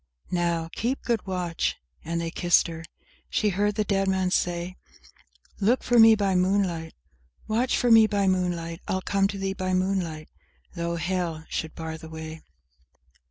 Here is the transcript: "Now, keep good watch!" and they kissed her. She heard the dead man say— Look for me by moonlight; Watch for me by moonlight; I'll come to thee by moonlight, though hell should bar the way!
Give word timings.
"Now, 0.31 0.67
keep 0.73 1.03
good 1.03 1.27
watch!" 1.27 1.75
and 2.03 2.19
they 2.19 2.31
kissed 2.31 2.65
her. 2.65 2.83
She 3.29 3.49
heard 3.49 3.75
the 3.75 3.83
dead 3.83 4.07
man 4.07 4.31
say— 4.31 4.75
Look 5.59 5.83
for 5.83 5.99
me 5.99 6.15
by 6.15 6.33
moonlight; 6.33 6.95
Watch 7.47 7.77
for 7.77 7.91
me 7.91 8.07
by 8.07 8.25
moonlight; 8.27 8.81
I'll 8.87 9.03
come 9.03 9.27
to 9.27 9.37
thee 9.37 9.53
by 9.53 9.75
moonlight, 9.75 10.27
though 10.73 10.95
hell 10.95 11.45
should 11.49 11.75
bar 11.75 11.99
the 11.99 12.09
way! 12.09 12.41